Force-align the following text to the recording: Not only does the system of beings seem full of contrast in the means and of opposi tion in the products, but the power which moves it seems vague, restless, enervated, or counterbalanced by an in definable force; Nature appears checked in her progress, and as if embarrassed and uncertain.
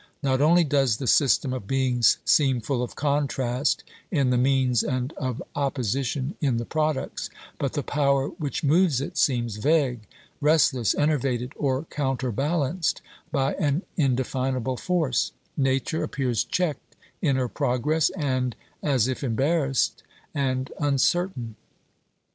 Not 0.23 0.41
only 0.41 0.63
does 0.63 0.97
the 0.97 1.05
system 1.05 1.53
of 1.53 1.67
beings 1.67 2.17
seem 2.25 2.59
full 2.59 2.81
of 2.81 2.95
contrast 2.95 3.83
in 4.09 4.31
the 4.31 4.37
means 4.39 4.81
and 4.81 5.13
of 5.13 5.43
opposi 5.55 6.03
tion 6.03 6.33
in 6.41 6.57
the 6.57 6.65
products, 6.65 7.29
but 7.59 7.73
the 7.73 7.83
power 7.83 8.29
which 8.29 8.63
moves 8.63 8.99
it 8.99 9.15
seems 9.15 9.57
vague, 9.57 10.07
restless, 10.41 10.95
enervated, 10.95 11.53
or 11.55 11.85
counterbalanced 11.91 13.03
by 13.31 13.53
an 13.59 13.83
in 13.95 14.15
definable 14.15 14.75
force; 14.75 15.33
Nature 15.55 16.01
appears 16.01 16.43
checked 16.43 16.95
in 17.21 17.35
her 17.35 17.47
progress, 17.47 18.09
and 18.17 18.55
as 18.81 19.07
if 19.07 19.23
embarrassed 19.23 20.01
and 20.33 20.71
uncertain. 20.79 21.55